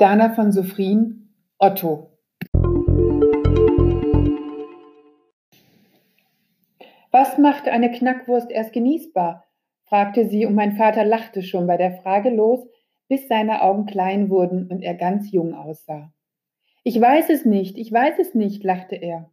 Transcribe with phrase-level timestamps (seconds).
[0.00, 2.18] Dana von Sophrin, Otto.
[7.10, 9.46] Was macht eine Knackwurst erst genießbar?
[9.84, 12.66] fragte sie, und mein Vater lachte schon bei der Frage los,
[13.08, 16.14] bis seine Augen klein wurden und er ganz jung aussah.
[16.82, 19.30] Ich weiß es nicht, ich weiß es nicht, lachte er.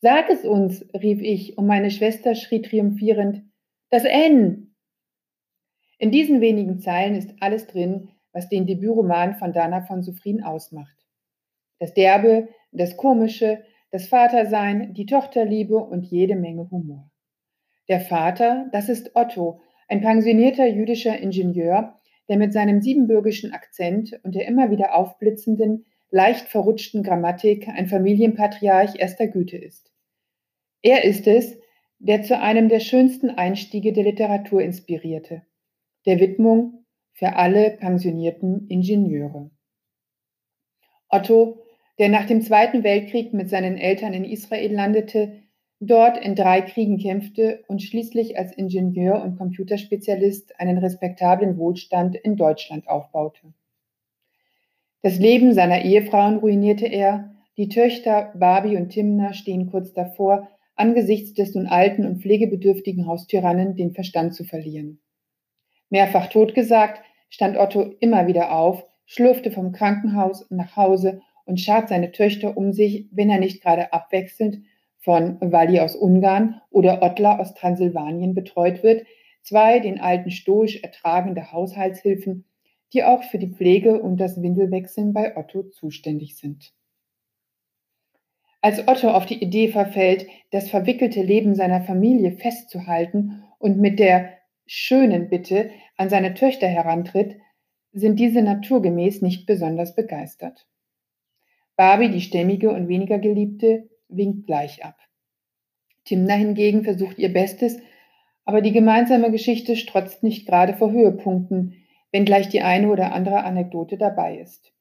[0.00, 3.44] Sag es uns, rief ich, und meine Schwester schrie triumphierend,
[3.90, 4.74] das N.
[5.98, 10.96] In diesen wenigen Zeilen ist alles drin, was den Debütroman von Dana von Soufrin ausmacht.
[11.78, 17.10] Das Derbe, das Komische, das Vatersein, die Tochterliebe und jede Menge Humor.
[17.88, 24.34] Der Vater, das ist Otto, ein pensionierter jüdischer Ingenieur, der mit seinem siebenbürgischen Akzent und
[24.34, 29.92] der immer wieder aufblitzenden, leicht verrutschten Grammatik ein Familienpatriarch erster Güte ist.
[30.82, 31.58] Er ist es,
[31.98, 35.42] der zu einem der schönsten Einstiege der Literatur inspirierte,
[36.06, 36.83] der Widmung
[37.14, 39.50] für alle pensionierten Ingenieure.
[41.08, 41.64] Otto,
[41.98, 45.42] der nach dem Zweiten Weltkrieg mit seinen Eltern in Israel landete,
[45.78, 52.36] dort in drei Kriegen kämpfte und schließlich als Ingenieur und Computerspezialist einen respektablen Wohlstand in
[52.36, 53.54] Deutschland aufbaute.
[55.02, 61.34] Das Leben seiner Ehefrauen ruinierte er, die Töchter Barbie und Timna stehen kurz davor, angesichts
[61.34, 64.98] des nun alten und pflegebedürftigen Haustyrannen den Verstand zu verlieren.
[65.90, 72.12] Mehrfach totgesagt, stand Otto immer wieder auf, schlurfte vom Krankenhaus nach Hause und schart seine
[72.12, 74.64] Töchter um sich, wenn er nicht gerade abwechselnd
[74.98, 79.06] von Walli aus Ungarn oder Ottler aus Transsilvanien betreut wird,
[79.42, 82.46] zwei den alten stoisch ertragende Haushaltshilfen,
[82.92, 86.72] die auch für die Pflege und das Windelwechseln bei Otto zuständig sind.
[88.62, 94.38] Als Otto auf die Idee verfällt, das verwickelte Leben seiner Familie festzuhalten und mit der
[94.66, 97.36] schönen Bitte an seine Töchter herantritt,
[97.92, 100.66] sind diese naturgemäß nicht besonders begeistert.
[101.76, 104.96] Barbie, die stämmige und weniger geliebte, winkt gleich ab.
[106.04, 107.78] Timna hingegen versucht ihr Bestes,
[108.44, 111.74] aber die gemeinsame Geschichte strotzt nicht gerade vor Höhepunkten,
[112.12, 114.72] wenngleich die eine oder andere Anekdote dabei ist.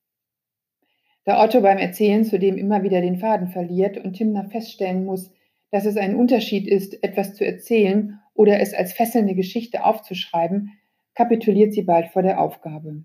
[1.24, 5.32] Da Otto beim Erzählen zudem immer wieder den Faden verliert und Timna feststellen muss,
[5.72, 10.72] dass es ein Unterschied ist, etwas zu erzählen oder es als fesselnde Geschichte aufzuschreiben,
[11.16, 13.04] kapituliert sie bald vor der Aufgabe.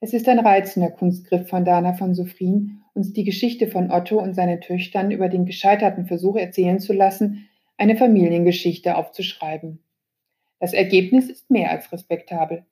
[0.00, 4.34] Es ist ein reizender Kunstgriff von Dana von Sophrin, uns die Geschichte von Otto und
[4.34, 7.48] seinen Töchtern über den gescheiterten Versuch erzählen zu lassen,
[7.78, 9.80] eine Familiengeschichte aufzuschreiben.
[10.58, 12.64] Das Ergebnis ist mehr als respektabel.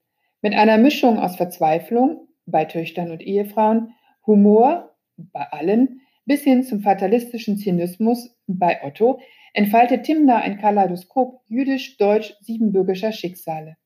[0.42, 3.92] Mit einer Mischung aus Verzweiflung bei Töchtern und Ehefrauen,
[4.26, 9.20] Humor bei allen bis hin zum fatalistischen Zynismus bei Otto
[9.54, 13.76] entfaltet Timna ein Kaleidoskop jüdisch-deutsch-siebenbürgischer Schicksale.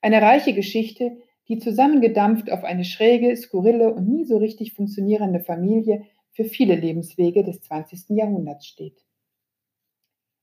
[0.00, 1.18] Eine reiche Geschichte,
[1.48, 7.44] die zusammengedampft auf eine schräge, skurrile und nie so richtig funktionierende Familie für viele Lebenswege
[7.44, 8.16] des 20.
[8.16, 9.04] Jahrhunderts steht.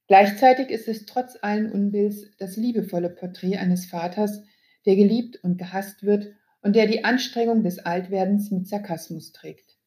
[0.07, 4.43] Gleichzeitig ist es trotz allen Unbills das liebevolle Porträt eines Vaters,
[4.85, 6.27] der geliebt und gehasst wird
[6.61, 9.78] und der die Anstrengung des Altwerdens mit Sarkasmus trägt.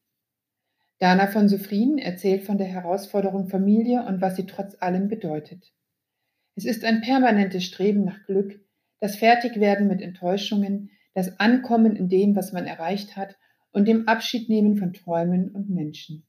[1.02, 5.72] Dana von Sophrin erzählt von der Herausforderung Familie und was sie trotz allem bedeutet.
[6.54, 8.64] Es ist ein permanentes Streben nach Glück,
[9.00, 13.36] das Fertigwerden mit Enttäuschungen, das Ankommen in dem, was man erreicht hat
[13.72, 16.24] und dem Abschiednehmen von Träumen und Menschen.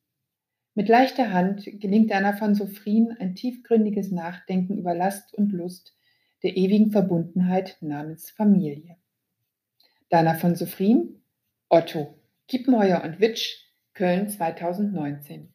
[0.73, 5.95] Mit leichter Hand gelingt Anna von Sophrin ein tiefgründiges Nachdenken über Last und Lust
[6.41, 8.97] der ewigen Verbundenheit namens Familie.
[10.09, 11.21] Dana von Sophrin,
[11.69, 12.17] Otto,
[12.47, 13.62] Kiepenheuer und Witsch,
[13.93, 15.53] Köln 2019.